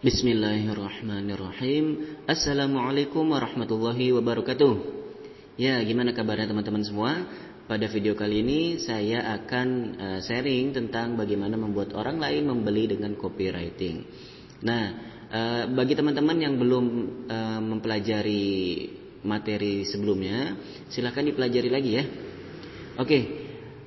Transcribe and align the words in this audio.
Bismillahirrahmanirrahim. 0.00 2.16
Assalamualaikum 2.24 3.36
warahmatullahi 3.36 4.16
wabarakatuh. 4.16 4.72
Ya, 5.60 5.76
gimana 5.84 6.16
kabarnya 6.16 6.48
teman-teman 6.48 6.80
semua? 6.80 7.28
Pada 7.68 7.84
video 7.84 8.16
kali 8.16 8.40
ini 8.40 8.80
saya 8.80 9.36
akan 9.36 9.68
uh, 10.00 10.18
sharing 10.24 10.72
tentang 10.72 11.20
bagaimana 11.20 11.60
membuat 11.60 11.92
orang 11.92 12.16
lain 12.16 12.48
membeli 12.48 12.88
dengan 12.88 13.12
copywriting. 13.12 14.08
Nah, 14.64 14.84
uh, 15.28 15.62
bagi 15.68 15.92
teman-teman 15.92 16.48
yang 16.48 16.56
belum 16.56 16.84
uh, 17.28 17.60
mempelajari 17.60 18.88
materi 19.20 19.84
sebelumnya, 19.84 20.56
silahkan 20.88 21.28
dipelajari 21.28 21.68
lagi 21.68 21.90
ya. 21.92 22.04
Oke, 22.96 23.20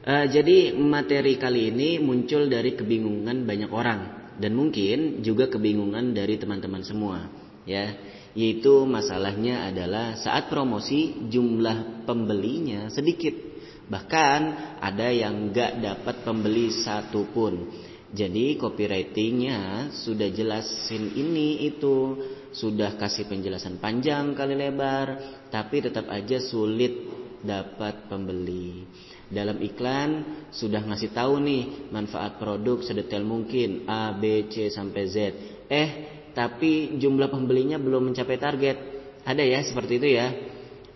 jadi 0.05 0.77
materi 0.77 1.41
kali 1.41 1.73
ini 1.73 1.97
muncul 1.97 2.45
dari 2.45 2.77
kebingungan 2.77 3.49
banyak 3.49 3.73
orang 3.73 4.22
dan 4.37 4.57
mungkin 4.57 5.21
juga 5.21 5.49
kebingungan 5.49 6.13
dari 6.13 6.37
teman-teman 6.37 6.81
semua 6.81 7.29
ya. 7.67 7.93
Yaitu 8.33 8.89
masalahnya 8.89 9.69
adalah 9.69 10.17
saat 10.17 10.49
promosi 10.49 11.29
jumlah 11.29 12.05
pembelinya 12.09 12.89
sedikit. 12.89 13.37
Bahkan 13.85 14.39
ada 14.81 15.13
yang 15.13 15.53
gak 15.53 15.77
dapat 15.77 16.25
pembeli 16.25 16.73
satu 16.73 17.29
pun. 17.29 17.69
Jadi 18.09 18.57
copywritingnya 18.57 19.89
sudah 19.93 20.29
jelasin 20.33 21.13
ini 21.13 21.61
itu. 21.69 22.17
Sudah 22.53 22.97
kasih 22.97 23.25
penjelasan 23.25 23.81
panjang 23.81 24.37
kali 24.37 24.53
lebar 24.53 25.17
tapi 25.49 25.81
tetap 25.81 26.05
aja 26.09 26.37
sulit 26.37 26.93
dapat 27.41 28.05
pembeli 28.05 28.85
dalam 29.29 29.61
iklan 29.63 30.43
sudah 30.51 30.83
ngasih 30.83 31.15
tahu 31.15 31.39
nih 31.39 31.91
manfaat 31.93 32.35
produk 32.41 32.83
sedetail 32.83 33.23
mungkin 33.23 33.87
A, 33.87 34.11
B, 34.15 34.47
C 34.51 34.67
sampai 34.67 35.03
Z. 35.07 35.15
Eh, 35.69 35.89
tapi 36.33 36.97
jumlah 36.97 37.29
pembelinya 37.29 37.77
belum 37.77 38.11
mencapai 38.11 38.37
target. 38.41 38.77
Ada 39.23 39.43
ya 39.45 39.59
seperti 39.63 40.01
itu 40.01 40.07
ya. 40.17 40.27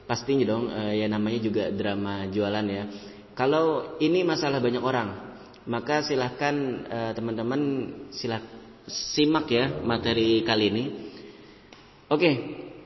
Pastinya 0.07 0.47
dong 0.47 0.71
eh, 0.71 1.03
ya 1.03 1.07
namanya 1.07 1.39
juga 1.39 1.69
drama 1.69 2.27
jualan 2.27 2.65
ya. 2.67 2.83
Kalau 3.37 3.99
ini 4.02 4.25
masalah 4.25 4.57
banyak 4.57 4.81
orang, 4.81 5.09
maka 5.69 6.02
silahkan 6.02 6.55
eh, 6.89 7.11
teman-teman 7.13 7.61
silah 8.09 8.41
simak 8.87 9.52
ya 9.52 9.83
materi 9.83 10.41
kali 10.47 10.65
ini. 10.71 10.83
Oke, 12.07 12.31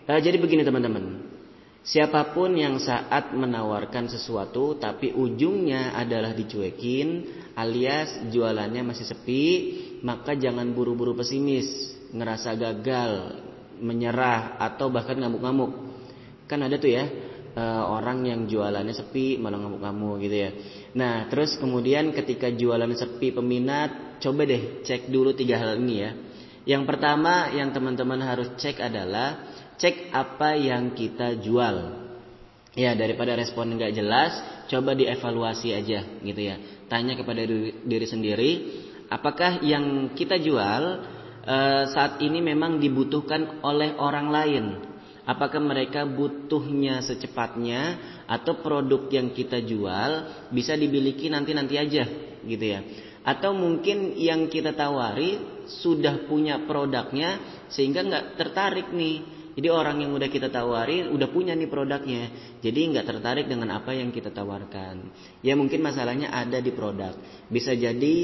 eh, 0.06 0.20
jadi 0.20 0.38
begini 0.42 0.66
teman-teman. 0.66 1.31
Siapa 1.82 2.38
pun 2.38 2.54
yang 2.54 2.78
saat 2.78 3.34
menawarkan 3.34 4.06
sesuatu 4.06 4.78
tapi 4.78 5.18
ujungnya 5.18 5.98
adalah 5.98 6.30
dicuekin 6.38 7.26
alias 7.58 8.30
jualannya 8.30 8.86
masih 8.86 9.06
sepi, 9.10 9.44
maka 10.06 10.38
jangan 10.38 10.78
buru-buru 10.78 11.18
pesimis, 11.18 11.68
ngerasa 12.14 12.54
gagal, 12.54 13.42
menyerah 13.82 14.62
atau 14.62 14.94
bahkan 14.94 15.18
ngamuk-ngamuk. 15.18 15.72
Kan 16.46 16.62
ada 16.62 16.78
tuh 16.78 16.94
ya 16.94 17.10
e, 17.58 17.64
orang 17.90 18.30
yang 18.30 18.46
jualannya 18.46 18.94
sepi 18.94 19.42
malah 19.42 19.58
ngamuk-ngamuk 19.58 20.22
gitu 20.22 20.38
ya. 20.38 20.50
Nah, 20.94 21.28
terus 21.34 21.58
kemudian 21.58 22.14
ketika 22.14 22.54
jualannya 22.54 22.94
sepi 22.94 23.34
peminat, 23.34 24.22
coba 24.22 24.46
deh 24.46 24.86
cek 24.86 25.10
dulu 25.10 25.34
tiga 25.34 25.58
hal 25.58 25.82
ini 25.82 25.96
ya. 25.98 26.12
Yang 26.62 26.84
pertama 26.94 27.50
yang 27.58 27.74
teman-teman 27.74 28.22
harus 28.22 28.54
cek 28.54 28.78
adalah 28.78 29.50
cek 29.78 30.12
apa 30.12 30.58
yang 30.58 30.92
kita 30.96 31.40
jual. 31.40 32.02
Ya 32.72 32.96
daripada 32.96 33.36
respon 33.36 33.76
nggak 33.76 33.94
jelas, 33.96 34.32
coba 34.72 34.96
dievaluasi 34.96 35.76
aja 35.76 36.08
gitu 36.24 36.42
ya. 36.42 36.56
Tanya 36.88 37.20
kepada 37.20 37.44
diri, 37.44 37.84
diri 37.84 38.08
sendiri, 38.08 38.52
apakah 39.12 39.60
yang 39.60 40.16
kita 40.16 40.40
jual 40.40 40.84
e, 41.44 41.58
saat 41.92 42.24
ini 42.24 42.40
memang 42.40 42.80
dibutuhkan 42.80 43.60
oleh 43.60 43.92
orang 44.00 44.28
lain? 44.32 44.66
Apakah 45.28 45.60
mereka 45.60 46.08
butuhnya 46.08 47.04
secepatnya 47.04 48.00
atau 48.26 48.64
produk 48.64 49.06
yang 49.12 49.36
kita 49.36 49.60
jual 49.62 50.12
bisa 50.50 50.74
dimiliki 50.74 51.28
nanti-nanti 51.28 51.76
aja 51.76 52.04
gitu 52.42 52.66
ya. 52.66 52.82
Atau 53.22 53.54
mungkin 53.54 54.18
yang 54.18 54.50
kita 54.50 54.74
tawari 54.74 55.38
sudah 55.70 56.26
punya 56.26 56.66
produknya 56.66 57.64
sehingga 57.70 58.02
nggak 58.02 58.26
tertarik 58.34 58.90
nih 58.90 59.41
jadi 59.52 59.68
orang 59.68 60.00
yang 60.00 60.16
udah 60.16 60.30
kita 60.32 60.48
tawari 60.48 61.12
udah 61.12 61.28
punya 61.28 61.52
nih 61.52 61.68
produknya. 61.68 62.24
Jadi 62.64 62.80
nggak 62.96 63.06
tertarik 63.08 63.52
dengan 63.52 63.76
apa 63.76 63.92
yang 63.92 64.16
kita 64.16 64.32
tawarkan. 64.32 65.12
Ya 65.44 65.60
mungkin 65.60 65.84
masalahnya 65.84 66.32
ada 66.32 66.64
di 66.64 66.72
produk. 66.72 67.20
Bisa 67.52 67.76
jadi 67.76 68.16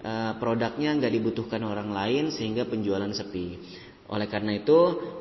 uh, 0.00 0.32
produknya 0.40 0.96
nggak 0.96 1.12
dibutuhkan 1.12 1.60
orang 1.68 1.92
lain 1.92 2.32
sehingga 2.32 2.64
penjualan 2.64 3.12
sepi. 3.12 3.60
Oleh 4.08 4.26
karena 4.26 4.56
itu 4.56 4.78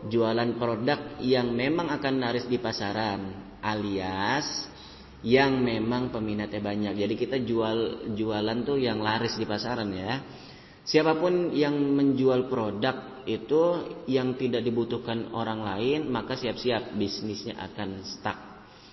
jualan 0.08 0.56
produk 0.56 1.20
yang 1.20 1.52
memang 1.52 1.91
akan 1.91 2.14
laris 2.24 2.47
di 2.47 2.58
pasaran 2.58 3.52
alias 3.59 4.72
yang 5.20 5.59
memang 5.59 6.16
peminatnya 6.16 6.64
banyak. 6.64 6.94
Jadi 6.96 7.14
kita 7.20 7.38
jual 7.44 8.09
jualan 8.16 8.58
tuh 8.64 8.80
yang 8.80 9.03
laris 9.03 9.36
di 9.36 9.44
pasaran 9.44 9.91
ya. 9.91 10.24
Siapa 10.88 11.20
pun 11.20 11.52
yang 11.52 11.76
menjual 11.76 12.47
produk 12.47 13.19
itu 13.29 13.62
yang 14.09 14.34
tidak 14.34 14.66
dibutuhkan 14.66 15.29
orang 15.38 15.62
lain, 15.62 16.09
maka 16.09 16.34
siap-siap 16.34 16.97
bisnisnya 16.97 17.53
akan 17.62 18.01
stuck. 18.01 18.40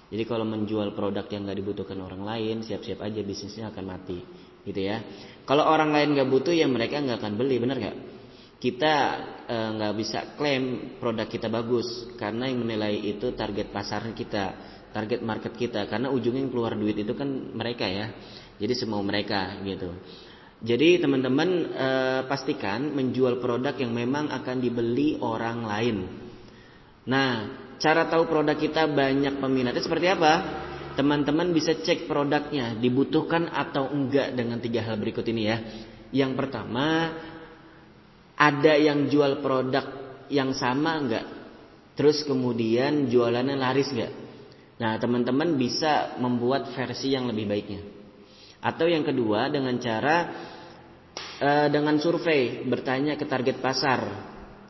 Jadi 0.06 0.22
kalau 0.22 0.46
menjual 0.46 0.94
produk 0.94 1.26
yang 1.26 1.48
nggak 1.48 1.58
dibutuhkan 1.58 1.98
orang 1.98 2.22
lain, 2.22 2.62
siap-siap 2.62 3.02
aja 3.02 3.20
bisnisnya 3.24 3.74
akan 3.74 3.84
mati, 3.88 4.22
gitu 4.62 4.80
ya. 4.80 5.02
Kalau 5.42 5.66
orang 5.66 5.90
lain 5.90 6.14
nggak 6.14 6.28
butuh, 6.30 6.54
ya 6.54 6.70
mereka 6.70 7.02
nggak 7.02 7.18
akan 7.18 7.34
beli, 7.34 7.56
benar 7.58 7.76
nggak? 7.80 7.96
Kita 8.56 8.94
eh, 9.50 9.68
nggak 9.76 9.92
e, 9.92 9.96
bisa 9.98 10.18
klaim 10.38 10.96
produk 10.96 11.28
kita 11.28 11.52
bagus 11.52 12.16
karena 12.16 12.48
yang 12.48 12.64
menilai 12.64 12.96
itu 12.96 13.34
target 13.34 13.68
pasar 13.74 14.06
kita, 14.14 14.44
target 14.94 15.20
market 15.26 15.52
kita. 15.58 15.84
Karena 15.90 16.08
ujungnya 16.08 16.46
yang 16.46 16.52
keluar 16.54 16.72
duit 16.78 16.96
itu 16.96 17.12
kan 17.12 17.28
mereka 17.52 17.84
ya. 17.84 18.14
Jadi 18.56 18.72
semua 18.78 19.02
mereka 19.04 19.60
gitu. 19.60 19.92
Jadi 20.56 20.96
teman-teman 21.04 21.48
e, 21.68 21.88
pastikan 22.24 22.88
menjual 22.96 23.44
produk 23.44 23.76
yang 23.76 23.92
memang 23.92 24.32
akan 24.32 24.56
dibeli 24.56 25.20
orang 25.20 25.68
lain. 25.68 25.96
Nah, 27.04 27.30
cara 27.76 28.08
tahu 28.08 28.24
produk 28.24 28.56
kita 28.56 28.88
banyak 28.88 29.36
peminatnya 29.36 29.84
seperti 29.84 30.08
apa? 30.08 30.64
Teman-teman 30.96 31.52
bisa 31.52 31.76
cek 31.76 32.08
produknya 32.08 32.72
dibutuhkan 32.72 33.52
atau 33.52 33.92
enggak 33.92 34.32
dengan 34.32 34.56
tiga 34.56 34.80
hal 34.80 34.96
berikut 34.96 35.28
ini 35.28 35.42
ya. 35.44 35.58
Yang 36.08 36.32
pertama, 36.40 37.12
ada 38.32 38.74
yang 38.80 39.12
jual 39.12 39.44
produk 39.44 39.84
yang 40.32 40.56
sama 40.56 40.96
enggak? 40.96 41.26
Terus 42.00 42.24
kemudian 42.24 43.12
jualannya 43.12 43.60
laris 43.60 43.92
enggak? 43.92 44.12
Nah, 44.80 44.96
teman-teman 44.96 45.52
bisa 45.60 46.16
membuat 46.16 46.72
versi 46.72 47.12
yang 47.12 47.28
lebih 47.28 47.44
baiknya. 47.44 47.95
Atau 48.66 48.90
yang 48.90 49.06
kedua 49.06 49.46
dengan 49.46 49.78
cara 49.78 50.16
e, 51.38 51.50
dengan 51.70 52.02
survei 52.02 52.66
bertanya 52.66 53.14
ke 53.14 53.22
target 53.22 53.62
pasar. 53.62 54.02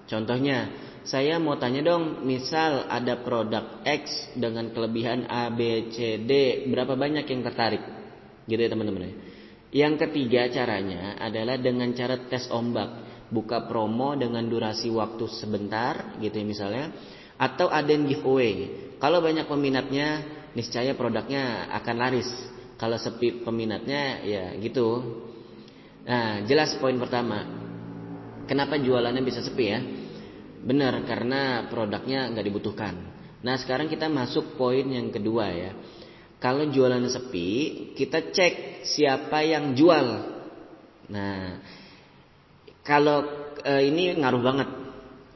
Contohnya, 0.04 0.68
saya 1.08 1.40
mau 1.40 1.56
tanya 1.56 1.80
dong, 1.80 2.28
misal 2.28 2.84
ada 2.92 3.24
produk 3.24 3.80
X 3.88 4.36
dengan 4.36 4.68
kelebihan 4.68 5.24
A, 5.32 5.48
B, 5.48 5.88
C, 5.88 6.20
D, 6.28 6.66
berapa 6.68 6.92
banyak 6.92 7.24
yang 7.24 7.40
tertarik? 7.40 7.80
Gitu 8.44 8.60
ya 8.60 8.68
teman-teman. 8.68 9.16
Yang 9.72 10.06
ketiga 10.06 10.46
caranya 10.52 11.16
adalah 11.16 11.56
dengan 11.56 11.90
cara 11.96 12.20
tes 12.28 12.52
ombak. 12.52 13.08
Buka 13.26 13.66
promo 13.66 14.14
dengan 14.14 14.46
durasi 14.46 14.86
waktu 14.86 15.26
sebentar 15.26 16.14
gitu 16.22 16.36
ya 16.38 16.46
misalnya. 16.46 16.84
Atau 17.34 17.66
ada 17.66 17.90
giveaway. 17.90 18.70
Kalau 19.02 19.18
banyak 19.18 19.50
peminatnya, 19.50 20.22
niscaya 20.54 20.94
produknya 20.94 21.66
akan 21.74 21.96
laris 21.98 22.30
kalau 22.76 22.96
sepi 23.00 23.44
peminatnya 23.44 24.22
ya 24.24 24.44
gitu. 24.60 24.88
Nah, 26.06 26.44
jelas 26.46 26.76
poin 26.78 26.94
pertama. 27.00 27.42
Kenapa 28.46 28.78
jualannya 28.78 29.26
bisa 29.26 29.42
sepi 29.42 29.64
ya? 29.66 29.80
Benar 30.62 31.02
karena 31.08 31.66
produknya 31.66 32.30
nggak 32.30 32.46
dibutuhkan. 32.46 32.94
Nah, 33.42 33.54
sekarang 33.58 33.90
kita 33.90 34.06
masuk 34.06 34.54
poin 34.54 34.86
yang 34.86 35.10
kedua 35.10 35.50
ya. 35.50 35.72
Kalau 36.36 36.68
jualannya 36.68 37.10
sepi, 37.10 37.48
kita 37.96 38.30
cek 38.30 38.86
siapa 38.86 39.40
yang 39.42 39.72
jual. 39.72 40.06
Nah, 41.10 41.58
kalau 42.84 43.24
e, 43.64 43.72
ini 43.88 44.14
ngaruh 44.14 44.42
banget. 44.44 44.68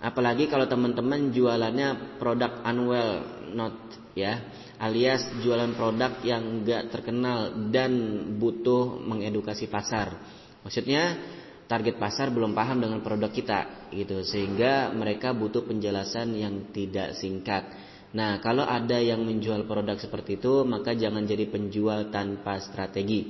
Apalagi 0.01 0.49
kalau 0.49 0.65
teman-teman 0.65 1.29
jualannya 1.29 2.17
produk 2.17 2.65
unwell 2.65 3.21
not 3.53 3.77
ya 4.17 4.41
alias 4.81 5.29
jualan 5.45 5.77
produk 5.77 6.25
yang 6.25 6.41
enggak 6.41 6.89
terkenal 6.89 7.69
dan 7.69 7.93
butuh 8.41 8.97
mengedukasi 8.97 9.69
pasar. 9.69 10.17
Maksudnya 10.65 11.21
target 11.69 12.01
pasar 12.01 12.33
belum 12.33 12.57
paham 12.57 12.81
dengan 12.81 13.05
produk 13.05 13.29
kita 13.29 13.93
gitu 13.93 14.25
sehingga 14.25 14.89
mereka 14.91 15.37
butuh 15.37 15.69
penjelasan 15.69 16.33
yang 16.33 16.73
tidak 16.73 17.15
singkat. 17.21 17.69
Nah, 18.11 18.43
kalau 18.43 18.67
ada 18.67 18.99
yang 18.99 19.23
menjual 19.23 19.71
produk 19.71 19.95
seperti 19.95 20.35
itu, 20.43 20.67
maka 20.67 20.99
jangan 20.99 21.23
jadi 21.23 21.47
penjual 21.47 22.11
tanpa 22.11 22.59
strategi. 22.59 23.23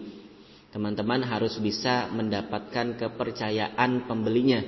Teman-teman 0.72 1.20
harus 1.20 1.60
bisa 1.60 2.08
mendapatkan 2.08 2.96
kepercayaan 2.96 4.08
pembelinya. 4.08 4.64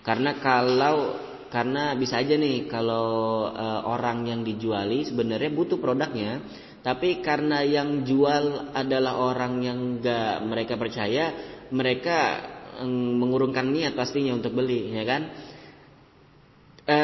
Karena 0.00 0.40
kalau 0.40 1.20
karena 1.50 1.98
bisa 1.98 2.22
aja 2.22 2.38
nih 2.38 2.70
kalau 2.70 3.50
e, 3.50 3.66
orang 3.90 4.22
yang 4.24 4.40
dijuali 4.46 5.02
sebenarnya 5.02 5.50
butuh 5.50 5.82
produknya, 5.82 6.40
tapi 6.80 7.20
karena 7.20 7.60
yang 7.66 8.06
jual 8.06 8.72
adalah 8.72 9.18
orang 9.18 9.60
yang 9.60 9.78
gak 10.00 10.46
mereka 10.46 10.78
percaya, 10.80 11.34
mereka 11.74 12.18
mengurungkan 12.86 13.68
niat 13.68 13.92
pastinya 13.92 14.32
untuk 14.32 14.56
beli, 14.56 14.94
ya 14.94 15.04
kan? 15.04 15.22
E, 16.86 16.98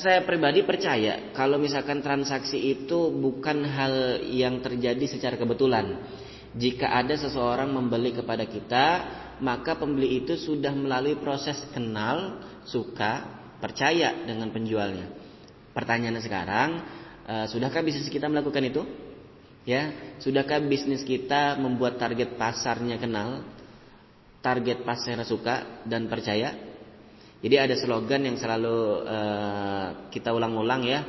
saya 0.00 0.24
pribadi 0.24 0.64
percaya 0.64 1.34
kalau 1.36 1.60
misalkan 1.60 2.00
transaksi 2.00 2.56
itu 2.56 3.12
bukan 3.12 3.68
hal 3.68 4.24
yang 4.24 4.64
terjadi 4.64 5.04
secara 5.04 5.36
kebetulan. 5.36 6.00
Jika 6.50 6.90
ada 6.94 7.14
seseorang 7.14 7.70
membeli 7.70 8.10
kepada 8.10 8.42
kita, 8.48 8.86
maka 9.40 9.76
pembeli 9.76 10.20
itu 10.22 10.36
sudah 10.36 10.72
melalui 10.72 11.16
proses 11.16 11.56
kenal, 11.72 12.40
suka, 12.68 13.26
percaya 13.60 14.24
dengan 14.24 14.48
penjualnya. 14.52 15.08
Pertanyaannya 15.72 16.22
sekarang, 16.24 16.70
uh, 17.28 17.46
sudahkah 17.48 17.84
bisnis 17.84 18.08
kita 18.08 18.28
melakukan 18.28 18.64
itu? 18.64 18.82
Ya, 19.68 20.16
sudahkah 20.20 20.60
bisnis 20.64 21.04
kita 21.04 21.60
membuat 21.60 22.00
target 22.00 22.36
pasarnya 22.40 22.96
kenal, 22.96 23.44
target 24.40 24.84
pasar 24.84 25.20
suka 25.28 25.84
dan 25.84 26.08
percaya? 26.08 26.56
Jadi 27.40 27.56
ada 27.56 27.72
slogan 27.76 28.24
yang 28.28 28.36
selalu 28.36 29.04
uh, 29.04 29.86
kita 30.12 30.32
ulang-ulang 30.32 30.84
ya, 30.84 31.00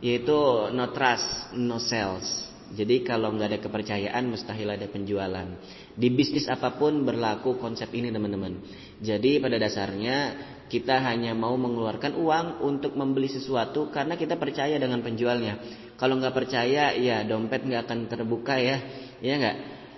yaitu 0.00 0.36
no 0.72 0.92
trust, 0.92 1.52
no 1.56 1.76
sales. 1.80 2.48
Jadi 2.74 3.06
kalau 3.06 3.30
nggak 3.30 3.48
ada 3.54 3.60
kepercayaan 3.62 4.26
mustahil 4.26 4.66
ada 4.66 4.90
penjualan. 4.90 5.46
Di 5.94 6.08
bisnis 6.10 6.50
apa 6.50 6.74
pun 6.74 7.06
berlaku 7.06 7.62
konsep 7.62 7.94
ini 7.94 8.10
teman-teman. 8.10 8.58
Jadi 8.98 9.38
pada 9.38 9.54
dasarnya 9.54 10.34
kita 10.66 10.98
hanya 10.98 11.30
mau 11.30 11.54
mengeluarkan 11.54 12.18
uang 12.18 12.46
untuk 12.66 12.98
membeli 12.98 13.30
sesuatu 13.30 13.94
karena 13.94 14.18
kita 14.18 14.34
percaya 14.34 14.74
dengan 14.82 14.98
penjualnya. 14.98 15.62
Kalau 15.94 16.18
nggak 16.18 16.34
percaya 16.34 16.90
ya 16.98 17.22
dompet 17.22 17.62
nggak 17.62 17.86
akan 17.86 17.98
terbuka 18.10 18.58
ya, 18.58 18.76
ya 19.22 19.34
nggak. 19.38 19.56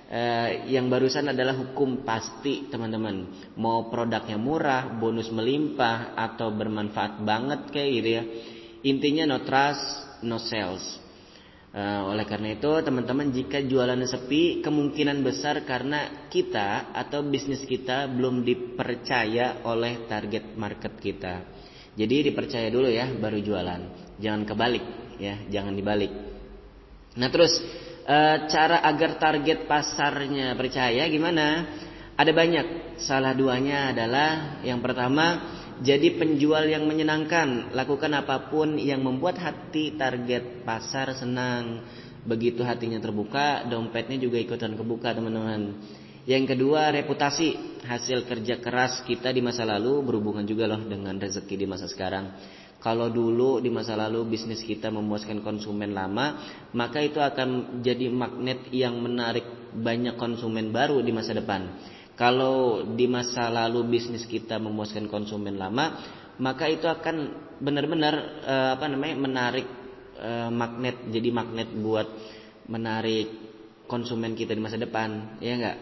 Eh, 0.08 0.72
yang 0.72 0.88
barusan 0.88 1.28
adalah 1.28 1.52
hukum 1.56 2.00
pasti 2.04 2.68
teman-teman. 2.72 3.28
Mau 3.60 3.92
produknya 3.92 4.40
murah, 4.40 4.88
bonus 4.96 5.28
melimpah 5.28 6.16
atau 6.16 6.48
bermanfaat 6.52 7.20
banget 7.24 7.60
kayak 7.68 7.90
gitu 8.00 8.08
ya. 8.08 8.22
Intinya 8.88 9.24
no 9.28 9.44
trust, 9.44 9.84
no 10.24 10.40
sales. 10.40 11.07
Uh, 11.78 12.10
oleh 12.10 12.26
karena 12.26 12.58
itu, 12.58 12.66
teman-teman, 12.82 13.30
jika 13.30 13.62
jualannya 13.62 14.10
sepi, 14.10 14.66
kemungkinan 14.66 15.22
besar 15.22 15.62
karena 15.62 16.26
kita 16.26 16.90
atau 16.90 17.22
bisnis 17.22 17.62
kita 17.62 18.10
belum 18.10 18.42
dipercaya 18.42 19.62
oleh 19.62 20.10
target 20.10 20.58
market 20.58 20.98
kita. 20.98 21.46
Jadi 21.94 22.34
dipercaya 22.34 22.66
dulu 22.66 22.90
ya, 22.90 23.06
baru 23.14 23.38
jualan. 23.38 23.80
Jangan 24.18 24.42
kebalik, 24.42 24.84
ya, 25.22 25.38
jangan 25.54 25.78
dibalik. 25.78 26.10
Nah, 27.14 27.30
terus 27.30 27.54
uh, 28.10 28.50
cara 28.50 28.82
agar 28.82 29.14
target 29.22 29.70
pasarnya 29.70 30.58
percaya 30.58 31.06
gimana? 31.06 31.78
Ada 32.18 32.34
banyak. 32.34 32.66
Salah 33.06 33.38
duanya 33.38 33.94
adalah 33.94 34.58
yang 34.66 34.82
pertama 34.82 35.57
jadi 35.78 36.18
penjual 36.18 36.66
yang 36.66 36.90
menyenangkan, 36.90 37.70
lakukan 37.70 38.10
apa 38.18 38.50
pun 38.50 38.74
yang 38.82 38.98
membuat 38.98 39.38
hati 39.38 39.94
target 39.94 40.66
pasar 40.66 41.14
senang. 41.14 41.86
Begitu 42.26 42.66
hatinya 42.66 42.98
terbuka, 42.98 43.62
dompetnya 43.70 44.18
juga 44.18 44.42
ikutan 44.42 44.74
kebuka, 44.74 45.14
teman-teman. 45.14 45.78
Yang 46.28 46.52
kedua, 46.52 46.92
reputasi 46.92 47.80
hasil 47.86 48.26
kerja 48.28 48.60
keras 48.60 49.00
kita 49.06 49.32
di 49.32 49.40
masa 49.40 49.64
lalu 49.64 50.02
berhubungan 50.04 50.44
juga 50.44 50.68
loh 50.68 50.82
dengan 50.82 51.16
rezeki 51.16 51.54
di 51.56 51.66
masa 51.70 51.88
sekarang. 51.88 52.36
Kalau 52.78 53.10
dulu 53.10 53.58
di 53.58 53.70
masa 53.72 53.98
lalu 53.98 54.22
bisnis 54.28 54.62
kita 54.62 54.90
memuaskan 54.90 55.42
konsumen 55.42 55.94
lama, 55.94 56.42
maka 56.74 57.02
itu 57.02 57.18
akan 57.18 57.80
jadi 57.82 58.06
magnet 58.10 58.70
yang 58.70 58.98
menarik 59.02 59.46
banyak 59.74 60.14
konsumen 60.14 60.70
baru 60.70 61.02
di 61.02 61.10
masa 61.10 61.34
depan. 61.34 61.64
Kalau 62.18 62.82
di 62.98 63.06
masa 63.06 63.46
lalu 63.46 63.86
bisnis 63.86 64.26
kita 64.26 64.58
memuaskan 64.58 65.06
konsumen 65.06 65.54
lama, 65.54 66.02
maka 66.42 66.66
itu 66.66 66.90
akan 66.90 67.46
benar-benar 67.62 68.14
uh, 68.42 68.70
apa 68.74 68.90
namanya 68.90 69.16
menarik 69.22 69.66
uh, 70.18 70.50
magnet, 70.50 70.98
jadi 71.14 71.30
magnet 71.30 71.70
buat 71.78 72.10
menarik 72.66 73.30
konsumen 73.86 74.34
kita 74.34 74.50
di 74.50 74.58
masa 74.58 74.82
depan, 74.82 75.38
ya 75.38 75.54
enggak? 75.54 75.78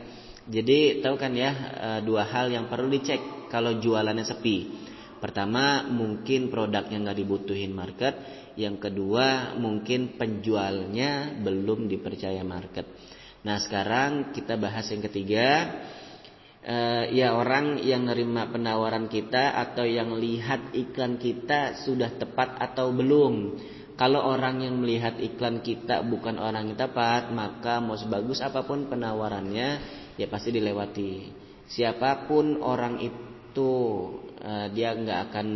Jadi 0.46 1.00
tahu 1.00 1.16
kan 1.16 1.32
ya 1.32 1.50
uh, 1.56 2.00
dua 2.04 2.28
hal 2.28 2.52
yang 2.52 2.68
perlu 2.68 2.92
dicek 2.92 3.48
kalau 3.48 3.80
jualannya 3.80 4.28
sepi. 4.28 4.84
Pertama 5.16 5.88
mungkin 5.88 6.52
produknya 6.52 7.00
nggak 7.00 7.16
dibutuhin 7.16 7.72
market, 7.72 8.12
yang 8.60 8.76
kedua 8.76 9.56
mungkin 9.56 10.20
penjualnya 10.20 11.40
belum 11.40 11.88
dipercaya 11.88 12.44
market. 12.44 12.84
Nah 13.40 13.56
sekarang 13.56 14.36
kita 14.36 14.60
bahas 14.60 14.84
yang 14.92 15.00
ketiga 15.00 15.72
uh, 16.66 17.04
ya 17.08 17.32
orang 17.38 17.78
yang 17.80 18.10
nerima 18.10 18.50
penawaran 18.50 19.06
kita 19.06 19.54
atau 19.54 19.86
yang 19.86 20.18
lihat 20.18 20.74
iklan 20.74 21.16
kita 21.16 21.86
sudah 21.86 22.18
tepat 22.18 22.58
atau 22.58 22.90
belum. 22.90 23.34
Kalau 23.96 24.20
orang 24.28 24.60
yang 24.60 24.76
melihat 24.76 25.16
iklan 25.16 25.64
kita 25.64 26.04
bukan 26.04 26.36
orang 26.36 26.68
yang 26.68 26.76
tepat, 26.76 27.32
maka 27.32 27.80
mau 27.80 27.96
sebagus 27.96 28.44
apa 28.44 28.60
pun 28.68 28.92
penawarannya, 28.92 29.68
ya 30.20 30.26
pasti 30.28 30.52
dilewati. 30.52 31.32
Siapa 31.64 32.28
pun 32.28 32.60
orang 32.60 33.00
itu, 33.00 33.72
uh, 34.44 34.68
dia 34.68 34.92
nggak 34.92 35.32
akan 35.32 35.46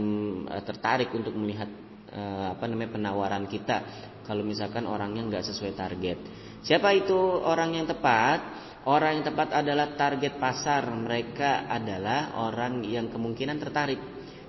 uh, 0.49 0.63
tertarik 0.65 1.13
untuk 1.13 1.37
melihat 1.37 1.69
uh, 2.17 2.57
apa 2.57 2.65
namanya 2.65 2.97
penawaran 2.97 3.45
kita. 3.45 4.09
Kalau 4.25 4.41
misalkan 4.41 4.89
orangnya 4.89 5.21
nggak 5.29 5.45
sesuai 5.45 5.77
target. 5.77 6.19
Siapa 6.65 6.97
itu 6.97 7.17
orang 7.45 7.77
yang 7.77 7.85
tepat? 7.85 8.70
Orang 8.89 9.21
yang 9.21 9.25
tepat 9.29 9.53
adalah 9.53 9.93
target 9.93 10.41
pasar. 10.41 10.89
Mereka 10.89 11.69
adalah 11.69 12.41
orang 12.41 12.81
yang 12.89 13.13
kemungkinan 13.13 13.61
tertarik, 13.61 14.01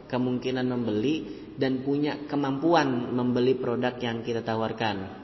kemungkinan 0.07 0.63
membeli 0.72 1.16
dan 1.60 1.83
punya 1.83 2.24
kemampuan 2.31 3.12
membeli 3.12 3.60
produk 3.60 3.92
yang 4.00 4.24
kita 4.24 4.39
tawarkan. 4.39 5.19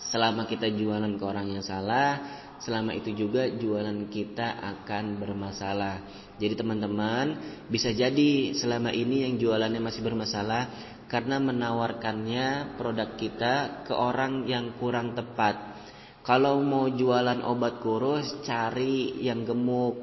Selama 0.00 0.48
kita 0.48 0.72
jualan 0.72 1.12
ke 1.20 1.24
orang 1.24 1.60
yang 1.60 1.64
salah, 1.64 2.44
selama 2.56 2.96
itu 2.96 3.12
juga 3.12 3.48
jualan 3.52 4.08
kita 4.08 4.64
akan 4.64 5.20
bermasalah. 5.20 5.96
Jadi 6.40 6.56
teman-teman, 6.56 7.26
bisa 7.68 7.92
jadi 7.92 8.56
selama 8.56 8.96
ini 8.96 9.28
yang 9.28 9.36
jualannya 9.36 9.80
masih 9.80 10.00
bermasalah 10.00 10.96
karena 11.08 11.36
menawarkannya 11.36 12.76
produk 12.80 13.12
kita 13.16 13.84
ke 13.84 13.92
orang 13.92 14.48
yang 14.48 14.72
kurang 14.80 15.12
tepat 15.12 15.75
kalau 16.26 16.58
mau 16.58 16.90
jualan 16.90 17.38
obat 17.46 17.78
kurus, 17.78 18.42
cari 18.42 19.22
yang 19.22 19.46
gemuk, 19.46 19.94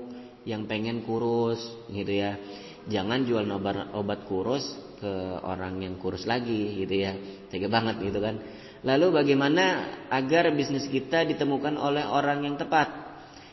yang 0.48 0.64
pengen 0.72 1.04
kurus, 1.04 1.60
gitu 1.92 2.16
ya. 2.16 2.40
Jangan 2.88 3.28
jual 3.28 3.44
obat, 3.52 3.92
obat 3.92 4.24
kurus 4.24 4.64
ke 5.04 5.12
orang 5.44 5.84
yang 5.84 6.00
kurus 6.00 6.24
lagi, 6.24 6.80
gitu 6.80 6.96
ya. 6.96 7.12
Tega 7.52 7.68
banget 7.68 8.00
gitu 8.08 8.24
kan. 8.24 8.40
Lalu 8.88 9.20
bagaimana 9.20 9.92
agar 10.08 10.48
bisnis 10.56 10.88
kita 10.88 11.28
ditemukan 11.28 11.76
oleh 11.76 12.08
orang 12.08 12.48
yang 12.48 12.56
tepat? 12.56 12.88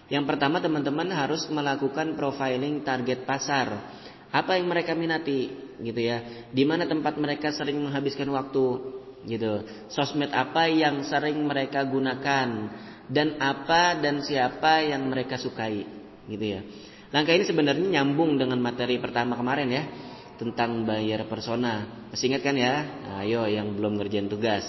Yang 0.07 0.31
pertama 0.31 0.62
teman-teman 0.62 1.11
harus 1.11 1.50
melakukan 1.50 2.15
profiling 2.15 2.87
target 2.87 3.27
pasar. 3.27 3.67
Apa 4.31 4.62
yang 4.62 4.71
mereka 4.71 4.95
minati, 4.95 5.75
gitu 5.83 5.99
ya. 6.07 6.47
Di 6.55 6.62
mana 6.62 6.87
tempat 6.87 7.19
mereka 7.19 7.50
sering 7.50 7.83
menghabiskan 7.83 8.31
waktu, 8.31 8.62
gitu. 9.27 9.65
Sosmed 9.93 10.33
apa 10.33 10.69
yang 10.71 11.05
sering 11.05 11.41
mereka 11.45 11.85
gunakan 11.85 12.49
dan 13.11 13.29
apa 13.43 13.99
dan 13.99 14.23
siapa 14.23 14.87
yang 14.87 15.11
mereka 15.11 15.35
sukai, 15.37 15.83
gitu 16.31 16.45
ya. 16.45 16.62
Langkah 17.11 17.35
ini 17.35 17.43
sebenarnya 17.43 18.00
nyambung 18.00 18.39
dengan 18.39 18.62
materi 18.62 19.03
pertama 19.03 19.35
kemarin 19.35 19.67
ya 19.67 19.85
tentang 20.39 20.87
bayar 20.87 21.27
persona. 21.27 22.07
Masih 22.15 22.31
ingat 22.31 22.43
kan 22.47 22.55
ya? 22.55 22.75
Ayo 23.19 23.45
yang 23.50 23.75
belum 23.75 23.99
ngerjain 23.99 24.31
tugas. 24.31 24.62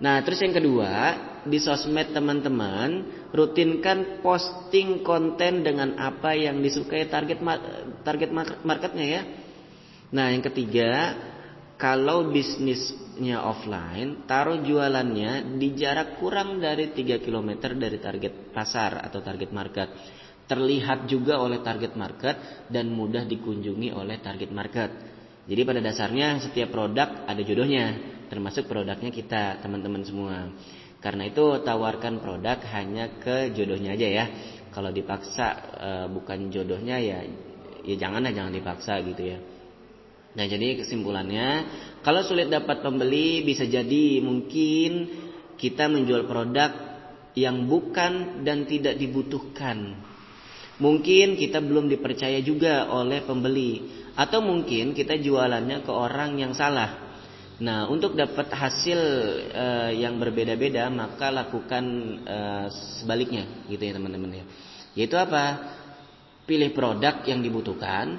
Nah, 0.00 0.24
terus 0.24 0.40
yang 0.40 0.56
kedua, 0.56 0.92
di 1.44 1.60
sosmed 1.60 2.16
teman-teman 2.16 3.04
rutinkan 3.36 4.24
posting 4.24 5.04
konten 5.04 5.60
dengan 5.60 5.92
apa 6.00 6.32
yang 6.32 6.64
disukai 6.64 7.04
target 7.04 7.36
target 8.00 8.32
marketnya 8.64 9.06
ya. 9.06 9.22
Nah, 10.08 10.32
yang 10.32 10.40
ketiga, 10.40 11.14
kalau 11.80 12.28
bisnisnya 12.28 13.40
offline, 13.40 14.28
taruh 14.28 14.60
jualannya 14.60 15.56
di 15.56 15.72
jarak 15.72 16.20
kurang 16.20 16.60
dari 16.60 16.92
3 16.92 17.24
km 17.24 17.72
dari 17.72 17.96
target 17.96 18.52
pasar 18.52 19.00
atau 19.00 19.24
target 19.24 19.48
market. 19.48 19.88
Terlihat 20.44 21.08
juga 21.08 21.40
oleh 21.40 21.64
target 21.64 21.96
market 21.96 22.68
dan 22.68 22.92
mudah 22.92 23.24
dikunjungi 23.24 23.96
oleh 23.96 24.20
target 24.20 24.52
market. 24.52 24.90
Jadi 25.48 25.60
pada 25.64 25.80
dasarnya 25.80 26.36
setiap 26.44 26.68
produk 26.68 27.24
ada 27.24 27.40
jodohnya, 27.40 27.96
termasuk 28.28 28.68
produknya 28.68 29.08
kita, 29.08 29.64
teman-teman 29.64 30.04
semua. 30.04 30.52
Karena 31.00 31.32
itu 31.32 31.64
tawarkan 31.64 32.20
produk 32.20 32.60
hanya 32.76 33.08
ke 33.24 33.56
jodohnya 33.56 33.96
aja 33.96 34.08
ya. 34.20 34.24
Kalau 34.68 34.92
dipaksa 34.92 35.46
e, 35.80 35.90
bukan 36.12 36.52
jodohnya 36.52 37.00
ya 37.00 37.24
ya 37.80 37.94
janganlah 37.96 38.36
jangan 38.36 38.52
dipaksa 38.52 39.00
gitu 39.00 39.32
ya. 39.32 39.40
Nah 40.30 40.44
jadi 40.46 40.78
kesimpulannya 40.78 41.48
kalau 42.06 42.22
sulit 42.22 42.46
dapat 42.46 42.80
pembeli 42.80 43.42
bisa 43.42 43.66
jadi 43.66 44.22
mungkin 44.22 44.90
kita 45.58 45.90
menjual 45.90 46.24
produk 46.30 46.70
yang 47.34 47.66
bukan 47.66 48.42
dan 48.46 48.64
tidak 48.66 48.96
dibutuhkan. 48.96 50.00
Mungkin 50.80 51.36
kita 51.36 51.60
belum 51.60 51.92
dipercaya 51.92 52.40
juga 52.40 52.88
oleh 52.88 53.20
pembeli 53.20 53.84
atau 54.16 54.40
mungkin 54.40 54.96
kita 54.96 55.20
jualannya 55.20 55.84
ke 55.84 55.92
orang 55.92 56.40
yang 56.40 56.56
salah. 56.56 57.12
Nah, 57.60 57.92
untuk 57.92 58.16
dapat 58.16 58.48
hasil 58.48 59.00
uh, 59.52 59.92
yang 59.92 60.16
berbeda-beda, 60.16 60.88
maka 60.88 61.28
lakukan 61.28 61.84
uh, 62.24 62.66
sebaliknya, 62.72 63.68
gitu 63.68 63.84
ya 63.84 63.92
teman-teman 64.00 64.40
ya. 64.40 64.44
Yaitu 64.96 65.20
apa? 65.20 65.76
Pilih 66.48 66.72
produk 66.72 67.20
yang 67.28 67.44
dibutuhkan, 67.44 68.16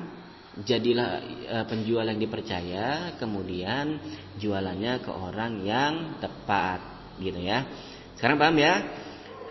jadilah 0.60 1.10
uh, 1.48 1.66
penjual 1.68 2.04
yang 2.04 2.20
dipercaya, 2.20 3.16
kemudian 3.16 4.00
jualannya 4.36 5.00
ke 5.00 5.12
orang 5.12 5.64
yang 5.64 5.94
tepat, 6.20 6.80
gitu 7.24 7.40
ya. 7.40 7.64
Sekarang 8.20 8.36
paham 8.36 8.58
ya? 8.60 8.76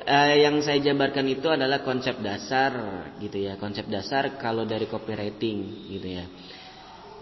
Uh, 0.00 0.36
yang 0.36 0.60
saya 0.64 0.80
jabarkan 0.80 1.28
itu 1.28 1.48
adalah 1.48 1.80
konsep 1.80 2.20
dasar, 2.20 2.72
gitu 3.16 3.40
ya. 3.40 3.56
Konsep 3.56 3.88
dasar 3.88 4.36
kalau 4.36 4.68
dari 4.68 4.84
copywriting, 4.84 5.88
gitu 5.88 6.08
ya. 6.08 6.24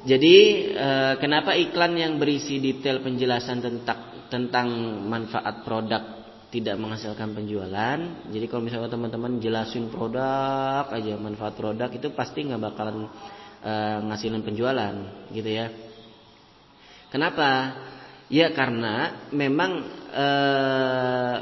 Jadi 0.06 0.37
eh, 0.78 1.14
kenapa 1.18 1.58
iklan 1.58 1.99
yang 1.99 2.23
berisi 2.23 2.62
detail 2.62 3.02
penjelasan 3.02 3.58
tentang 3.58 4.30
tentang 4.30 4.68
manfaat 5.11 5.66
produk 5.66 6.02
tidak 6.54 6.78
menghasilkan 6.78 7.35
penjualan? 7.35 7.99
Jadi 8.30 8.47
kalau 8.47 8.62
misalnya 8.62 8.94
teman-teman 8.94 9.42
jelasin 9.42 9.90
produk 9.90 10.87
aja 10.87 11.18
manfaat 11.18 11.58
produk 11.58 11.90
itu 11.90 12.14
pasti 12.14 12.47
nggak 12.47 12.62
bakalan 12.62 13.11
eh, 13.62 13.98
ngasilin 14.06 14.44
penjualan, 14.44 14.94
gitu 15.32 15.50
ya. 15.50 15.68
Kenapa? 17.08 17.74
Ya 18.28 18.52
karena 18.52 19.24
memang 19.32 19.70
eh, 20.12 21.36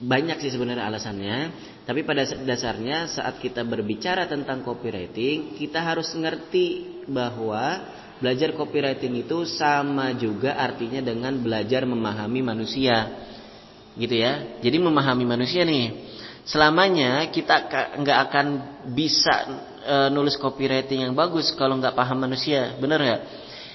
banyak 0.00 0.40
sih 0.40 0.50
sebenarnya 0.50 0.88
alasannya. 0.88 1.38
Tapi 1.84 2.06
pada 2.06 2.22
dasarnya 2.24 3.10
saat 3.10 3.42
kita 3.42 3.66
berbicara 3.66 4.24
tentang 4.30 4.64
copywriting, 4.64 5.58
kita 5.58 5.82
harus 5.82 6.08
ngerti 6.16 7.02
bahwa 7.10 7.82
belajar 8.20 8.54
copywriting 8.56 9.26
itu 9.26 9.44
sama 9.44 10.14
juga 10.16 10.56
artinya 10.56 11.04
dengan 11.04 11.36
belajar 11.40 11.84
memahami 11.84 12.40
manusia. 12.40 13.26
Gitu 13.98 14.16
ya. 14.16 14.62
Jadi 14.62 14.76
memahami 14.78 15.24
manusia 15.26 15.66
nih. 15.66 16.16
Selamanya 16.46 17.28
kita 17.28 17.68
nggak 18.00 18.18
akan 18.30 18.46
bisa 18.96 19.34
e, 19.90 19.96
nulis 20.14 20.38
copywriting 20.38 21.02
yang 21.02 21.18
bagus 21.18 21.50
kalau 21.58 21.74
nggak 21.82 21.98
paham 21.98 22.22
manusia. 22.22 22.78
Benar 22.78 22.98
nggak? 23.02 23.22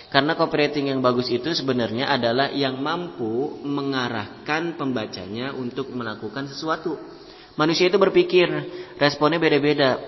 Karena 0.08 0.32
copywriting 0.40 0.96
yang 0.96 1.04
bagus 1.04 1.28
itu 1.28 1.52
sebenarnya 1.52 2.08
adalah 2.08 2.48
yang 2.56 2.80
mampu 2.80 3.60
mengarahkan 3.68 4.80
pembacanya 4.80 5.52
untuk 5.52 5.92
melakukan 5.92 6.48
sesuatu. 6.48 6.96
Manusia 7.60 7.92
itu 7.92 8.00
berpikir, 8.00 8.48
responnya 8.96 9.44
beda-beda 9.44 10.00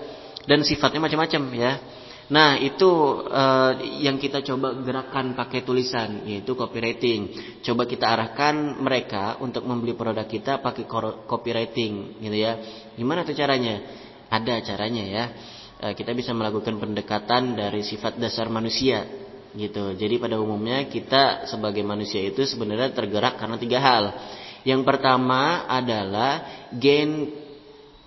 dan 0.48 0.64
sifatnya 0.64 1.04
macam-macam 1.04 1.42
ya. 1.52 1.72
Nah, 2.28 2.60
itu 2.60 2.88
uh, 3.24 3.72
yang 4.04 4.20
kita 4.20 4.44
coba 4.44 4.76
gerakan 4.84 5.32
pakai 5.32 5.64
tulisan 5.64 6.28
yaitu 6.28 6.52
copywriting. 6.52 7.32
Coba 7.64 7.88
kita 7.88 8.04
arahkan 8.04 8.80
mereka 8.84 9.40
untuk 9.40 9.64
membeli 9.64 9.96
produk 9.96 10.28
kita 10.28 10.60
pakai 10.60 10.84
copywriting 11.24 12.20
gitu 12.20 12.36
ya. 12.36 12.60
Gimana 12.96 13.24
tuh 13.24 13.32
caranya? 13.32 13.80
Ada 14.28 14.60
caranya 14.60 15.04
ya. 15.08 15.24
Uh, 15.78 15.94
kita 15.94 16.10
bisa 16.10 16.34
melakukan 16.34 16.74
pendekatan 16.82 17.54
dari 17.54 17.86
sifat 17.86 18.18
dasar 18.18 18.50
manusia 18.50 19.06
gitu. 19.54 19.94
Jadi 19.94 20.18
pada 20.18 20.34
umumnya 20.36 20.82
kita 20.90 21.46
sebagai 21.46 21.86
manusia 21.86 22.18
itu 22.18 22.42
sebenarnya 22.42 22.90
tergerak 22.90 23.38
karena 23.38 23.56
tiga 23.56 23.78
hal. 23.78 24.04
Yang 24.66 24.82
pertama 24.82 25.70
adalah 25.70 26.66
gain 26.74 27.30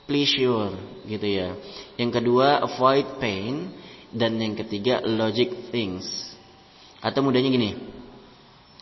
pleasure 0.04 0.76
gitu 1.08 1.24
ya. 1.24 1.56
Yang 1.96 2.12
kedua 2.20 2.60
avoid 2.60 3.24
pain 3.24 3.72
dan 4.12 4.36
yang 4.36 4.60
ketiga 4.60 5.00
logic 5.08 5.72
things. 5.72 6.06
Atau 7.00 7.24
mudahnya 7.24 7.50
gini. 7.50 7.72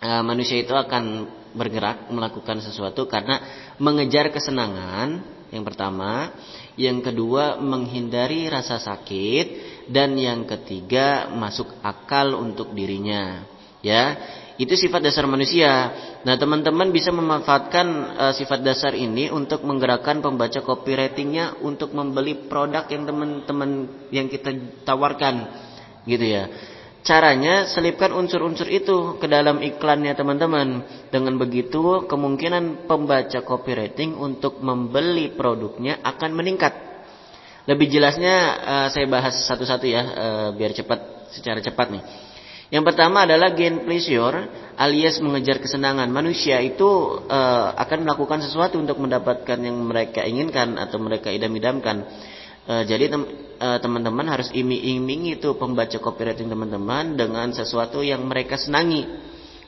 Uh, 0.02 0.24
manusia 0.26 0.66
itu 0.66 0.74
akan 0.74 1.30
bergerak 1.54 2.10
melakukan 2.10 2.58
sesuatu 2.62 3.06
karena 3.06 3.42
mengejar 3.78 4.34
kesenangan 4.34 5.39
yang 5.50 5.66
pertama, 5.66 6.30
yang 6.78 7.02
kedua 7.02 7.58
menghindari 7.58 8.46
rasa 8.46 8.78
sakit 8.78 9.46
dan 9.90 10.14
yang 10.14 10.46
ketiga 10.46 11.30
masuk 11.34 11.74
akal 11.82 12.38
untuk 12.38 12.78
dirinya. 12.78 13.44
Ya, 13.80 14.20
itu 14.60 14.76
sifat 14.76 15.02
dasar 15.08 15.24
manusia. 15.24 15.72
Nah, 16.28 16.36
teman-teman 16.36 16.92
bisa 16.92 17.16
memanfaatkan 17.16 17.88
uh, 18.20 18.34
sifat 18.36 18.60
dasar 18.60 18.92
ini 18.92 19.32
untuk 19.32 19.64
menggerakkan 19.64 20.20
pembaca 20.20 20.60
copywritingnya 20.60 21.64
untuk 21.64 21.96
membeli 21.96 22.46
produk 22.46 22.84
yang 22.92 23.08
teman-teman 23.08 23.88
yang 24.12 24.28
kita 24.28 24.52
tawarkan, 24.84 25.48
gitu 26.04 26.28
ya. 26.28 26.52
Caranya 27.00 27.64
selipkan 27.64 28.12
unsur-unsur 28.12 28.68
itu 28.68 29.16
ke 29.24 29.28
dalam 29.32 29.64
iklannya 29.64 30.12
teman-teman. 30.20 30.84
Dengan 31.08 31.40
begitu, 31.40 32.04
kemungkinan 32.06 32.86
pembaca 32.92 33.40
copywriting 33.40 34.20
untuk 34.20 34.60
membeli 34.60 35.32
produknya 35.32 36.04
akan 36.04 36.36
meningkat. 36.36 36.76
Lebih 37.66 37.88
jelasnya 37.88 38.36
uh, 38.60 38.88
saya 38.92 39.08
bahas 39.08 39.48
satu-satu 39.48 39.86
ya, 39.88 40.02
uh, 40.04 40.50
biar 40.52 40.76
cepat 40.76 41.32
secara 41.32 41.64
cepat 41.64 41.88
nih. 41.94 42.04
Yang 42.70 42.84
pertama 42.94 43.26
adalah 43.26 43.50
gain 43.58 43.82
pleasure 43.82 44.46
alias 44.78 45.18
mengejar 45.24 45.58
kesenangan. 45.58 46.06
Manusia 46.12 46.62
itu 46.62 46.86
uh, 47.26 47.74
akan 47.80 48.06
melakukan 48.06 48.46
sesuatu 48.46 48.78
untuk 48.78 49.02
mendapatkan 49.02 49.58
yang 49.58 49.78
mereka 49.82 50.22
inginkan 50.22 50.78
atau 50.78 51.02
mereka 51.02 51.34
idam-idamkan. 51.34 52.06
Uh, 52.70 52.84
jadi 52.86 53.10
teman-teman 53.60 54.26
uh, 54.28 54.32
harus 54.40 54.50
iming-iming 54.56 55.36
itu 55.36 55.54
pembaca 55.60 56.00
copywriting 56.00 56.48
teman-teman 56.48 57.20
dengan 57.20 57.52
sesuatu 57.52 58.00
yang 58.00 58.24
mereka 58.24 58.56
senangi. 58.56 59.06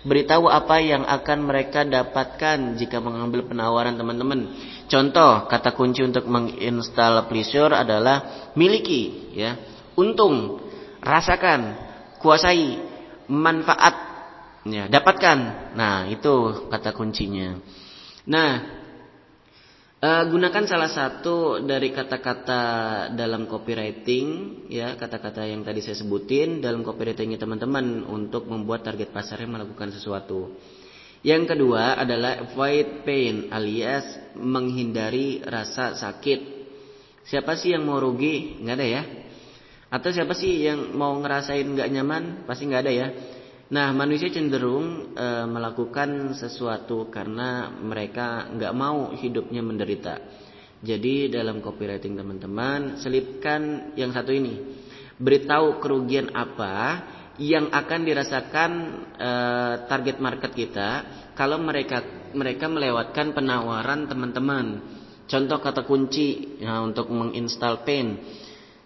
Beritahu 0.01 0.49
apa 0.49 0.81
yang 0.81 1.05
akan 1.05 1.45
mereka 1.45 1.85
dapatkan 1.85 2.73
jika 2.79 2.97
mengambil 2.97 3.45
penawaran 3.45 3.93
teman-teman. 3.93 4.49
Contoh 4.89 5.45
kata 5.45 5.77
kunci 5.77 6.01
untuk 6.01 6.25
menginstal 6.25 7.29
pleasure 7.29 7.75
adalah 7.75 8.49
miliki, 8.57 9.35
ya, 9.37 9.61
untung, 9.93 10.57
rasakan, 11.05 11.77
kuasai, 12.17 12.81
manfaat 13.31 13.95
ya 14.67 14.85
dapatkan 14.91 15.71
nah 15.73 16.05
itu 16.05 16.67
kata 16.69 16.93
kuncinya 16.93 17.57
nah 18.27 18.80
uh, 20.01 20.23
gunakan 20.27 20.65
salah 20.65 20.91
satu 20.91 21.61
dari 21.63 21.93
kata-kata 21.93 22.61
dalam 23.13 23.45
copywriting 23.45 24.27
ya 24.67 24.97
kata-kata 24.97 25.45
yang 25.45 25.61
tadi 25.61 25.79
saya 25.85 25.95
sebutin 26.01 26.59
dalam 26.59 26.81
copywritingnya 26.81 27.37
teman-teman 27.37 28.03
untuk 28.09 28.49
membuat 28.49 28.83
target 28.83 29.13
pasarnya 29.13 29.47
melakukan 29.47 29.93
sesuatu 29.93 30.57
yang 31.21 31.45
kedua 31.45 32.01
adalah 32.01 32.49
avoid 32.49 33.05
pain 33.05 33.53
alias 33.53 34.33
menghindari 34.33 35.45
rasa 35.45 35.93
sakit 35.93 36.59
siapa 37.29 37.53
sih 37.53 37.77
yang 37.77 37.85
mau 37.85 38.01
rugi 38.01 38.57
nggak 38.59 38.75
ada 38.75 38.87
ya 38.89 39.03
atau 39.91 40.07
siapa 40.07 40.31
sih 40.31 40.63
yang 40.63 40.95
mau 40.95 41.19
ngerasain 41.19 41.67
nggak 41.67 41.91
nyaman? 41.91 42.23
Pasti 42.47 42.63
nggak 42.63 42.81
ada 42.87 42.93
ya. 42.95 43.07
Nah, 43.71 43.95
manusia 43.95 44.27
cenderung 44.27 45.15
e, 45.15 45.27
melakukan 45.47 46.35
sesuatu 46.35 47.07
karena 47.07 47.71
mereka 47.71 48.51
nggak 48.51 48.73
mau 48.75 49.15
hidupnya 49.15 49.63
menderita. 49.63 50.19
Jadi 50.83 51.31
dalam 51.31 51.63
copywriting 51.63 52.19
teman-teman 52.19 52.99
selipkan 52.99 53.93
yang 53.95 54.11
satu 54.11 54.35
ini. 54.35 54.59
Beritahu 55.15 55.79
kerugian 55.79 56.35
apa 56.35 57.05
yang 57.39 57.71
akan 57.71 58.01
dirasakan 58.03 58.71
e, 59.15 59.31
target 59.87 60.19
market 60.19 60.51
kita 60.51 60.89
kalau 61.33 61.55
mereka 61.55 62.03
mereka 62.35 62.67
melewatkan 62.67 63.31
penawaran 63.31 64.11
teman-teman. 64.11 64.99
Contoh 65.31 65.63
kata 65.63 65.87
kunci 65.87 66.59
ya, 66.59 66.83
untuk 66.83 67.07
menginstal 67.07 67.87
Paint. 67.87 68.19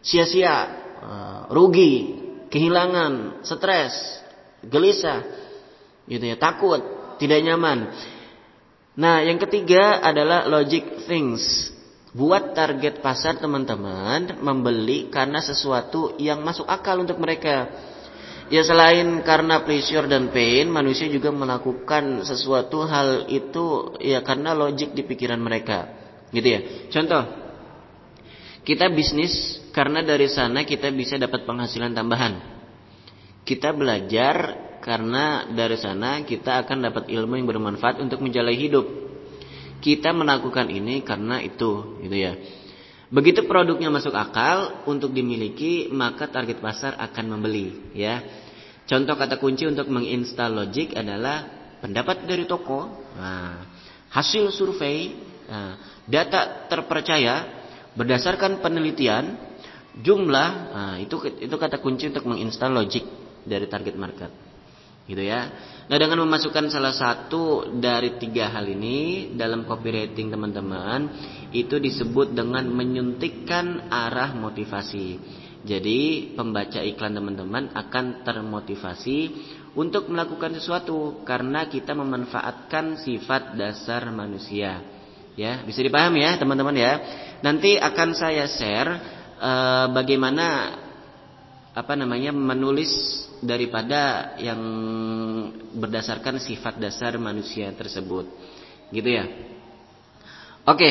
Sia-sia 0.06 0.86
Eh, 1.06 1.42
rugi, 1.54 2.18
kehilangan, 2.50 3.46
stres, 3.46 4.25
gelisah, 4.68 5.22
gitu 6.06 6.26
ya, 6.26 6.38
takut, 6.38 6.82
tidak 7.18 7.40
nyaman. 7.42 7.90
Nah, 8.96 9.20
yang 9.28 9.36
ketiga 9.40 10.00
adalah 10.00 10.48
logic 10.48 11.04
things. 11.04 11.72
Buat 12.16 12.56
target 12.56 13.04
pasar 13.04 13.44
teman-teman 13.44 14.40
membeli 14.40 15.12
karena 15.12 15.44
sesuatu 15.44 16.16
yang 16.16 16.40
masuk 16.48 16.64
akal 16.64 17.04
untuk 17.04 17.20
mereka. 17.20 17.68
Ya 18.48 18.64
selain 18.64 19.20
karena 19.28 19.68
pleasure 19.68 20.08
dan 20.08 20.32
pain, 20.32 20.72
manusia 20.72 21.12
juga 21.12 21.34
melakukan 21.36 22.24
sesuatu 22.24 22.88
hal 22.88 23.28
itu 23.28 24.00
ya 24.00 24.24
karena 24.24 24.56
logik 24.56 24.96
di 24.96 25.04
pikiran 25.04 25.44
mereka. 25.44 25.92
Gitu 26.32 26.48
ya. 26.48 26.60
Contoh, 26.88 27.24
kita 28.64 28.88
bisnis 28.96 29.60
karena 29.76 30.00
dari 30.00 30.32
sana 30.32 30.64
kita 30.64 30.88
bisa 30.96 31.20
dapat 31.20 31.44
penghasilan 31.44 31.92
tambahan. 31.92 32.55
Kita 33.46 33.72
belajar 33.78 34.66
karena 34.82 35.46
dari 35.50 35.78
sana 35.78 36.26
kita 36.26 36.66
akan 36.66 36.90
dapat 36.90 37.04
ilmu 37.14 37.38
yang 37.38 37.46
bermanfaat 37.46 38.02
untuk 38.02 38.26
menjalani 38.26 38.58
hidup. 38.58 38.86
Kita 39.86 40.10
melakukan 40.18 40.74
ini 40.74 41.06
karena 41.06 41.38
itu, 41.46 42.02
gitu 42.02 42.18
ya. 42.18 42.34
Begitu 43.14 43.46
produknya 43.46 43.94
masuk 43.94 44.18
akal 44.18 44.82
untuk 44.90 45.14
dimiliki, 45.14 45.94
maka 45.94 46.26
target 46.26 46.58
pasar 46.58 46.98
akan 46.98 47.38
membeli, 47.38 47.94
ya. 47.94 48.26
Contoh 48.90 49.14
kata 49.14 49.38
kunci 49.38 49.70
untuk 49.70 49.94
menginstal 49.94 50.58
Logic 50.58 50.94
adalah 50.98 51.46
pendapat 51.86 52.26
dari 52.26 52.50
toko, 52.50 52.90
nah, 53.14 53.62
hasil 54.10 54.50
survei, 54.50 55.14
nah, 55.46 55.78
data 56.10 56.66
terpercaya 56.66 57.46
berdasarkan 57.94 58.60
penelitian 58.60 59.38
jumlah 59.96 60.50
nah, 60.76 60.96
itu 61.00 61.16
itu 61.40 61.56
kata 61.56 61.80
kunci 61.80 62.12
untuk 62.12 62.28
menginstal 62.28 62.76
logic 62.76 63.08
dari 63.46 63.70
target 63.70 63.96
market. 63.96 64.32
Gitu 65.06 65.22
ya. 65.22 65.46
Nah 65.86 65.98
dengan 66.02 66.26
memasukkan 66.26 66.74
salah 66.74 66.90
satu 66.90 67.70
dari 67.78 68.18
tiga 68.18 68.50
hal 68.50 68.66
ini 68.66 69.30
dalam 69.38 69.62
copywriting 69.70 70.34
teman-teman 70.34 71.14
itu 71.54 71.78
disebut 71.78 72.34
dengan 72.34 72.66
menyuntikkan 72.74 73.94
arah 73.94 74.34
motivasi. 74.34 75.22
Jadi 75.66 76.34
pembaca 76.34 76.82
iklan 76.82 77.14
teman-teman 77.14 77.74
akan 77.74 78.26
termotivasi 78.26 79.18
untuk 79.78 80.10
melakukan 80.10 80.58
sesuatu 80.58 81.22
karena 81.22 81.70
kita 81.70 81.94
memanfaatkan 81.94 83.02
sifat 83.02 83.58
dasar 83.58 84.10
manusia. 84.10 84.82
Ya 85.38 85.62
bisa 85.62 85.86
dipahami 85.86 86.26
ya 86.26 86.38
teman-teman 86.42 86.74
ya. 86.74 86.94
Nanti 87.46 87.78
akan 87.78 88.10
saya 88.18 88.50
share 88.50 88.90
uh, 89.38 89.86
bagaimana 89.94 90.85
apa 91.76 91.92
namanya 92.00 92.32
menulis 92.32 92.88
daripada 93.44 94.34
yang 94.40 94.62
berdasarkan 95.76 96.40
sifat 96.40 96.80
dasar 96.80 97.20
manusia 97.20 97.68
tersebut. 97.76 98.32
Gitu 98.96 99.10
ya? 99.12 99.28
Oke 100.64 100.90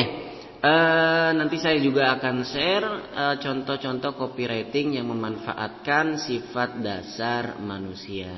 uh, 0.61 1.29
nanti 1.33 1.57
saya 1.57 1.81
juga 1.81 2.13
akan 2.15 2.35
share 2.45 2.87
uh, 3.17 3.35
contoh-contoh 3.41 4.13
copywriting 4.13 5.01
yang 5.01 5.09
memanfaatkan 5.09 6.21
sifat 6.21 6.85
dasar 6.85 7.57
manusia. 7.57 8.31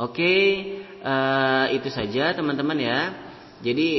Oke 0.00 0.32
uh, 1.04 1.68
itu 1.68 1.92
saja 1.92 2.32
teman-teman 2.32 2.78
ya. 2.80 3.00
Jadi 3.60 3.90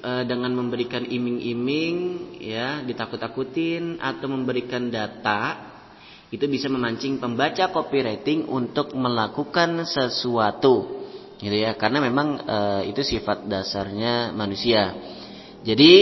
dengan 0.00 0.56
memberikan 0.56 1.04
iming-iming 1.04 1.96
ya 2.40 2.80
ditakut-takutin 2.80 4.00
atau 4.00 4.32
memberikan 4.32 4.88
data 4.88 5.70
itu 6.30 6.46
bisa 6.46 6.70
memancing 6.70 7.18
pembaca 7.18 7.74
copywriting 7.74 8.46
untuk 8.46 8.94
melakukan 8.94 9.82
sesuatu. 9.82 11.02
Gitu 11.42 11.56
ya 11.56 11.74
karena 11.74 11.98
memang 11.98 12.38
e, 12.46 12.58
itu 12.94 13.02
sifat 13.02 13.50
dasarnya 13.50 14.30
manusia. 14.30 14.94
Jadi 15.66 15.94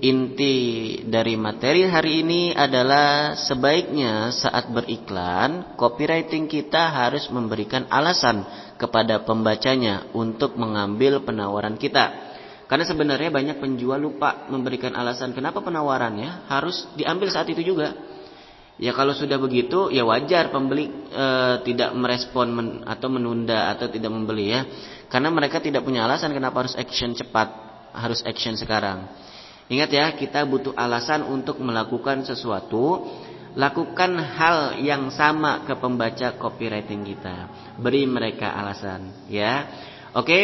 inti 0.00 0.56
dari 1.04 1.36
materi 1.36 1.84
hari 1.84 2.24
ini 2.24 2.42
adalah 2.56 3.36
sebaiknya 3.36 4.32
saat 4.32 4.72
beriklan 4.72 5.76
copywriting 5.76 6.48
kita 6.48 6.88
harus 6.88 7.28
memberikan 7.28 7.84
alasan 7.92 8.46
kepada 8.80 9.26
pembacanya 9.26 10.08
untuk 10.16 10.56
mengambil 10.56 11.20
penawaran 11.20 11.76
kita. 11.76 12.30
Karena 12.70 12.84
sebenarnya 12.88 13.28
banyak 13.28 13.56
penjual 13.60 14.00
lupa 14.00 14.48
memberikan 14.48 14.96
alasan 14.96 15.36
kenapa 15.36 15.60
penawarannya 15.60 16.48
harus 16.48 16.88
diambil 16.96 17.28
saat 17.28 17.48
itu 17.52 17.74
juga 17.74 18.07
Ya 18.78 18.94
kalau 18.94 19.10
sudah 19.10 19.42
begitu 19.42 19.90
ya 19.90 20.06
wajar 20.06 20.54
pembeli 20.54 20.86
e, 21.10 21.26
tidak 21.66 21.90
merespon 21.98 22.46
men, 22.54 22.68
atau 22.86 23.10
menunda 23.10 23.74
atau 23.74 23.90
tidak 23.90 24.06
membeli 24.14 24.54
ya. 24.54 24.62
Karena 25.10 25.34
mereka 25.34 25.58
tidak 25.58 25.82
punya 25.82 26.06
alasan 26.06 26.30
kenapa 26.30 26.62
harus 26.62 26.78
action 26.78 27.10
cepat, 27.10 27.50
harus 27.90 28.22
action 28.22 28.54
sekarang. 28.54 29.10
Ingat 29.68 29.90
ya, 29.90 30.06
kita 30.14 30.46
butuh 30.46 30.72
alasan 30.78 31.26
untuk 31.26 31.58
melakukan 31.58 32.22
sesuatu. 32.22 33.04
Lakukan 33.58 34.14
hal 34.14 34.78
yang 34.78 35.10
sama 35.10 35.66
ke 35.66 35.74
pembaca 35.74 36.38
copywriting 36.38 37.02
kita. 37.02 37.50
Beri 37.82 38.06
mereka 38.06 38.54
alasan, 38.54 39.26
ya. 39.26 39.66
Oke, 40.14 40.38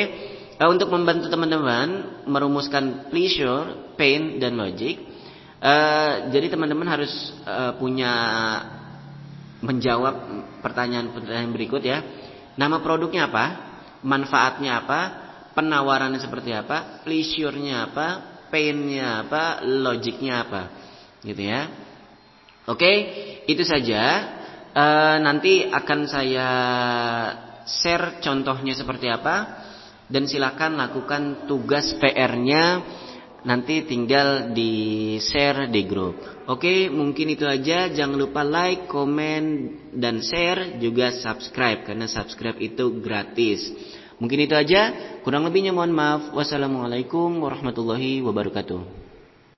e, 0.58 0.64
untuk 0.66 0.90
membantu 0.90 1.30
teman-teman 1.30 2.18
merumuskan 2.26 3.14
pleasure, 3.14 3.94
pain 3.94 4.42
dan 4.42 4.58
logic, 4.58 5.13
Uh, 5.64 6.28
jadi 6.28 6.52
teman-teman 6.52 6.84
harus 6.84 7.08
uh, 7.48 7.72
punya 7.80 8.12
menjawab 9.64 10.44
pertanyaan-pertanyaan 10.60 11.56
berikut 11.56 11.80
ya. 11.80 12.04
Nama 12.60 12.84
produknya 12.84 13.32
apa? 13.32 13.44
Manfaatnya 14.04 14.84
apa? 14.84 15.00
Penawarannya 15.56 16.20
seperti 16.20 16.52
apa? 16.52 17.00
Pleasure-nya 17.08 17.88
apa? 17.88 18.06
Pain-nya 18.52 19.24
apa? 19.24 19.64
Logiknya 19.64 20.44
apa? 20.44 20.62
Gitu 21.24 21.48
ya. 21.48 21.72
Oke, 22.68 22.92
itu 23.48 23.64
saja. 23.64 24.36
Uh, 24.76 25.16
nanti 25.24 25.64
akan 25.64 26.00
saya 26.04 26.48
share 27.64 28.20
contohnya 28.20 28.76
seperti 28.76 29.08
apa 29.08 29.64
dan 30.12 30.28
silakan 30.28 30.76
lakukan 30.76 31.48
tugas 31.48 31.96
PR-nya 31.96 32.84
nanti 33.44 33.84
tinggal 33.84 34.50
di 34.56 35.14
share 35.20 35.68
di 35.68 35.84
grup. 35.84 36.16
Oke, 36.48 36.88
mungkin 36.88 37.36
itu 37.36 37.44
aja. 37.44 37.92
Jangan 37.92 38.16
lupa 38.16 38.42
like, 38.42 38.88
komen, 38.88 39.44
dan 39.92 40.24
share 40.24 40.80
juga 40.80 41.12
subscribe 41.12 41.84
karena 41.84 42.08
subscribe 42.08 42.58
itu 42.58 43.00
gratis. 43.00 43.70
Mungkin 44.18 44.48
itu 44.48 44.56
aja. 44.56 44.92
Kurang 45.22 45.44
lebihnya 45.44 45.72
mohon 45.76 45.92
maaf. 45.92 46.32
Wassalamualaikum 46.32 47.40
warahmatullahi 47.44 48.24
wabarakatuh. 48.24 49.03